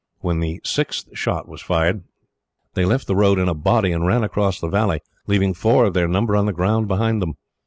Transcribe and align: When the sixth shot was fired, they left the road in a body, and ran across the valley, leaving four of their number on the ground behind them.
When 0.21 0.39
the 0.39 0.59
sixth 0.63 1.09
shot 1.13 1.47
was 1.47 1.61
fired, 1.61 2.01
they 2.73 2.85
left 2.85 3.05
the 3.05 3.15
road 3.15 3.37
in 3.37 3.47
a 3.47 3.53
body, 3.53 3.91
and 3.91 4.03
ran 4.03 4.23
across 4.23 4.59
the 4.59 4.67
valley, 4.67 4.99
leaving 5.27 5.53
four 5.53 5.85
of 5.85 5.93
their 5.93 6.07
number 6.07 6.35
on 6.35 6.47
the 6.47 6.53
ground 6.53 6.87
behind 6.87 7.21
them. 7.21 7.35